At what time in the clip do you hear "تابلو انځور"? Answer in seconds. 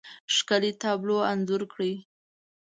0.81-1.61